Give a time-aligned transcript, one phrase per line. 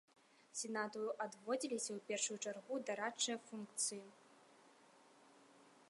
[0.59, 4.03] Сенату адводзіліся ў першую чаргу дарадчыя функцыі.